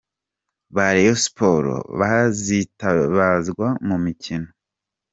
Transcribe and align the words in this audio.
ba 0.75 0.85
Rayon 0.95 1.19
Sports 1.25 1.83
bazitabazwa 1.99 3.67
mu 3.87 3.95
mukino:. 4.03 4.49